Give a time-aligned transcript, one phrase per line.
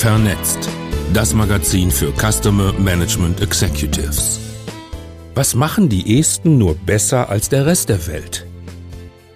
[0.00, 0.70] Vernetzt.
[1.12, 4.38] Das Magazin für Customer Management Executives.
[5.34, 8.46] Was machen die Esten nur besser als der Rest der Welt?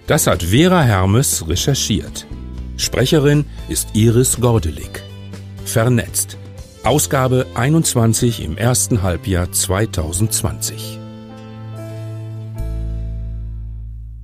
[0.07, 2.25] Das hat Vera Hermes recherchiert.
[2.77, 5.03] Sprecherin ist Iris Gordelig.
[5.65, 6.37] Vernetzt.
[6.85, 10.97] Ausgabe 21 im ersten Halbjahr 2020.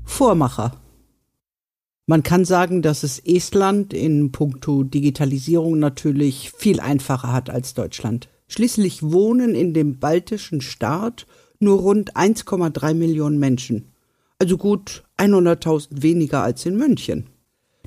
[0.06, 0.72] Vormacher.
[2.10, 8.30] Man kann sagen, dass es Estland in puncto Digitalisierung natürlich viel einfacher hat als Deutschland.
[8.48, 11.28] Schließlich wohnen in dem baltischen Staat
[11.60, 13.92] nur rund 1,3 Millionen Menschen.
[14.40, 17.28] Also gut 100.000 weniger als in München.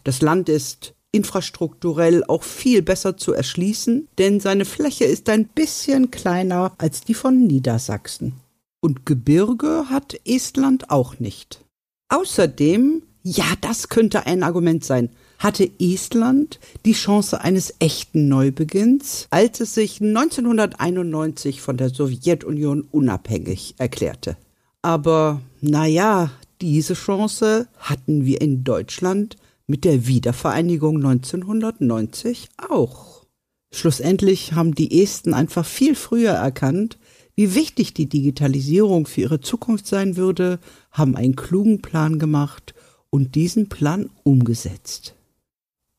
[0.04, 6.12] Das Land ist infrastrukturell auch viel besser zu erschließen, denn seine Fläche ist ein bisschen
[6.12, 8.34] kleiner als die von Niedersachsen.
[8.78, 11.64] Und Gebirge hat Estland auch nicht.
[12.08, 19.60] Außerdem, ja, das könnte ein Argument sein, hatte Estland die Chance eines echten Neubeginns, als
[19.60, 24.36] es sich 1991 von der Sowjetunion unabhängig erklärte.
[24.82, 29.36] Aber naja, diese Chance hatten wir in Deutschland
[29.66, 33.24] mit der Wiedervereinigung 1990 auch.
[33.72, 36.98] Schlussendlich haben die Esten einfach viel früher erkannt,
[37.34, 40.58] wie wichtig die Digitalisierung für ihre Zukunft sein würde,
[40.90, 42.74] haben einen klugen Plan gemacht
[43.12, 45.14] und diesen Plan umgesetzt.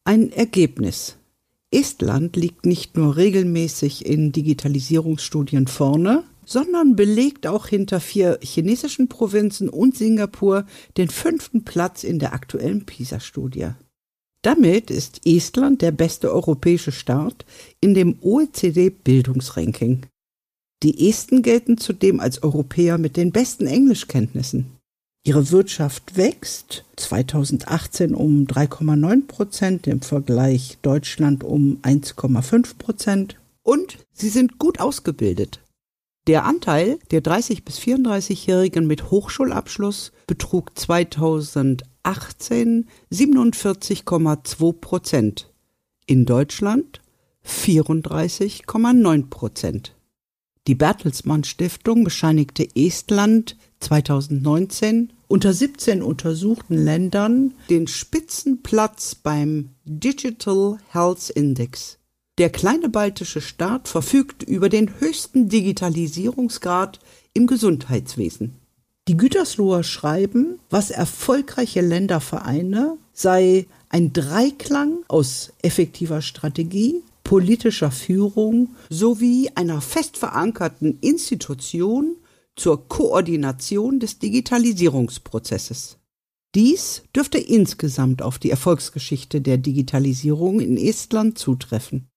[0.04, 1.18] Ein Ergebnis.
[1.72, 9.70] Estland liegt nicht nur regelmäßig in Digitalisierungsstudien vorne, sondern belegt auch hinter vier chinesischen Provinzen
[9.70, 10.66] und Singapur
[10.98, 13.70] den fünften Platz in der aktuellen PISA-Studie.
[14.42, 17.46] Damit ist Estland der beste europäische Staat
[17.80, 20.06] in dem OECD-Bildungsranking.
[20.84, 24.73] Die Esten gelten zudem als Europäer mit den besten Englischkenntnissen.
[25.26, 33.40] Ihre Wirtschaft wächst 2018 um 3,9 Prozent, im Vergleich Deutschland um 1,5 Prozent.
[33.62, 35.62] Und sie sind gut ausgebildet.
[36.28, 45.54] Der Anteil der 30 bis 34-Jährigen mit Hochschulabschluss betrug 2018 47,2 Prozent.
[46.06, 47.00] In Deutschland
[47.46, 49.96] 34,9 Prozent.
[50.68, 61.30] Die Bertelsmann Stiftung bescheinigte Estland 2019 unter 17 untersuchten Ländern den Spitzenplatz beim Digital Health
[61.30, 61.98] Index.
[62.38, 67.00] Der kleine baltische Staat verfügt über den höchsten Digitalisierungsgrad
[67.34, 68.56] im Gesundheitswesen.
[69.08, 78.70] Die Gütersloher schreiben, was erfolgreiche Länder vereine, sei ein Dreiklang aus effektiver Strategie, politischer Führung
[78.90, 82.16] sowie einer fest verankerten Institution
[82.56, 85.98] zur Koordination des Digitalisierungsprozesses.
[86.56, 92.08] Dies dürfte insgesamt auf die Erfolgsgeschichte der Digitalisierung in Estland zutreffen.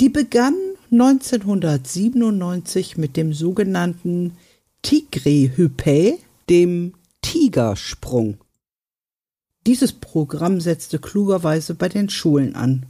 [0.00, 0.54] Die begann
[0.92, 4.36] 1997 mit dem sogenannten
[4.82, 6.18] Tigre-Hypä,
[6.50, 6.92] dem
[7.22, 8.36] Tigersprung.
[9.66, 12.86] Dieses Programm setzte klugerweise bei den Schulen an.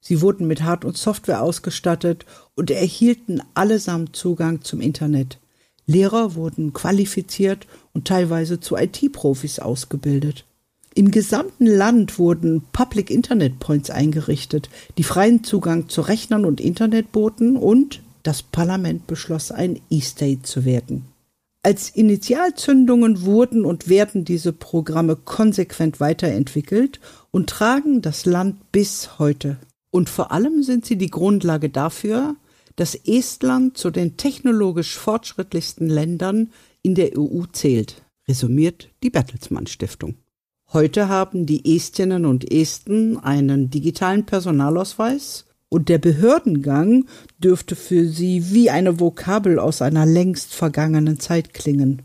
[0.00, 5.40] Sie wurden mit Hard- und Software ausgestattet und erhielten allesamt Zugang zum Internet.
[5.90, 10.44] Lehrer wurden qualifiziert und teilweise zu IT-Profis ausgebildet.
[10.94, 17.12] Im gesamten Land wurden Public Internet Points eingerichtet, die freien Zugang zu Rechnern und Internet
[17.12, 21.06] boten und das Parlament beschloss, ein E-State zu werden.
[21.62, 27.00] Als Initialzündungen wurden und werden diese Programme konsequent weiterentwickelt
[27.30, 29.58] und tragen das Land bis heute.
[29.90, 32.36] Und vor allem sind sie die Grundlage dafür,
[32.76, 36.50] dass Estland zu den technologisch fortschrittlichsten Ländern
[36.82, 40.14] in der EU zählt, resümiert die Bertelsmann Stiftung.
[40.72, 47.06] Heute haben die Estinnen und Esten einen digitalen Personalausweis und der Behördengang
[47.38, 52.02] dürfte für sie wie eine Vokabel aus einer längst vergangenen Zeit klingen.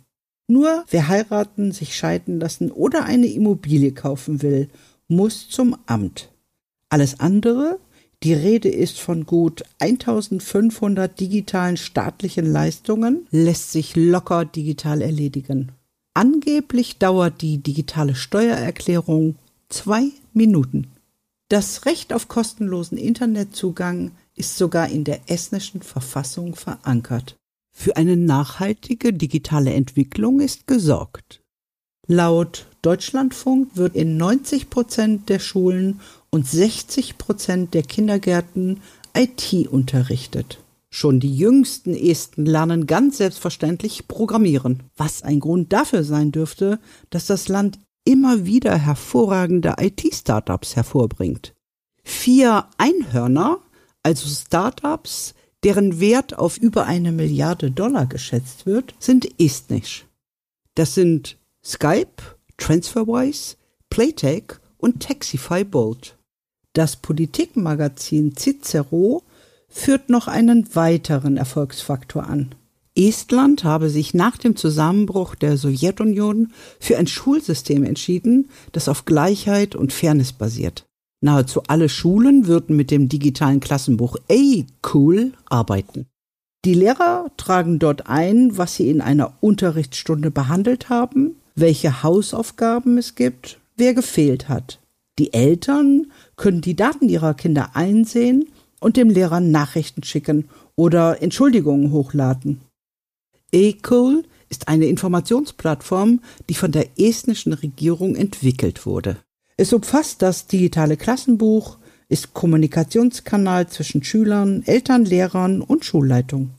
[0.48, 4.70] Nur wer heiraten, sich scheiden lassen oder eine Immobilie kaufen will,
[5.08, 6.32] muss zum Amt.
[6.90, 7.80] Alles andere,
[8.26, 15.74] die Rede ist von gut 1500 digitalen staatlichen Leistungen, lässt sich locker digital erledigen.
[16.16, 19.36] Angeblich dauert die digitale Steuererklärung
[19.70, 20.88] zwei Minuten.
[21.50, 27.36] Das Recht auf kostenlosen Internetzugang ist sogar in der estnischen Verfassung verankert.
[27.72, 31.42] Für eine nachhaltige digitale Entwicklung ist gesorgt.
[32.08, 36.00] Laut Deutschlandfunk wird in 90 Prozent der Schulen
[36.36, 38.82] und 60 Prozent der Kindergärten
[39.16, 40.60] IT unterrichtet.
[40.90, 46.80] Schon die jüngsten Esten lernen ganz selbstverständlich Programmieren, was ein Grund dafür sein dürfte,
[47.10, 51.54] dass das Land immer wieder hervorragende IT-Startups hervorbringt.
[52.04, 53.60] Vier Einhörner,
[54.04, 60.06] also Startups, deren Wert auf über eine Milliarde Dollar geschätzt wird, sind estnisch.
[60.76, 62.22] Das sind Skype,
[62.58, 63.56] TransferWise,
[63.90, 66.15] Playtech und Taxify Bolt.
[66.76, 69.24] Das Politikmagazin Cicero
[69.70, 72.54] führt noch einen weiteren Erfolgsfaktor an.
[72.98, 76.52] Estland habe sich nach dem Zusammenbruch der Sowjetunion
[76.82, 80.86] für ein Schulsystem entschieden, das auf Gleichheit und Fairness basiert.
[81.22, 86.08] Nahezu alle Schulen würden mit dem digitalen Klassenbuch A-Cool arbeiten.
[86.66, 93.16] Die Lehrer tragen dort ein, was sie in einer Unterrichtsstunde behandelt haben, welche Hausaufgaben es
[93.16, 94.80] gibt, wer gefehlt hat.
[95.18, 101.92] Die Eltern können die Daten ihrer Kinder einsehen und dem Lehrer Nachrichten schicken oder Entschuldigungen
[101.92, 102.62] hochladen.
[103.54, 106.20] A-Cool ist eine Informationsplattform,
[106.50, 109.18] die von der estnischen Regierung entwickelt wurde.
[109.58, 111.78] Es umfasst das digitale Klassenbuch,
[112.10, 116.52] ist Kommunikationskanal zwischen Schülern, Eltern, Lehrern und Schulleitung.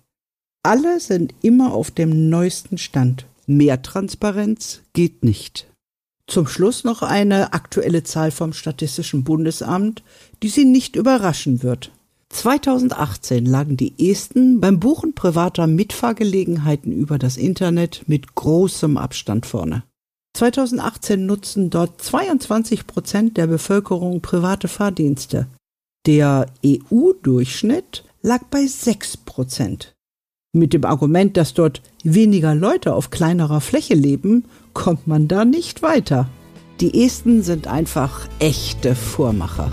[0.62, 3.26] Alle sind immer auf dem neuesten Stand.
[3.46, 5.68] Mehr Transparenz geht nicht.
[6.28, 10.02] Zum Schluss noch eine aktuelle Zahl vom Statistischen Bundesamt,
[10.42, 11.92] die Sie nicht überraschen wird.
[12.30, 19.84] 2018 lagen die Esten beim Buchen privater Mitfahrgelegenheiten über das Internet mit großem Abstand vorne.
[20.36, 25.46] 2018 nutzten dort 22 Prozent der Bevölkerung private Fahrdienste.
[26.06, 29.95] Der EU-Durchschnitt lag bei 6 Prozent.
[30.56, 35.82] Mit dem Argument, dass dort weniger Leute auf kleinerer Fläche leben, kommt man da nicht
[35.82, 36.30] weiter.
[36.80, 39.70] Die Esten sind einfach echte Vormacher.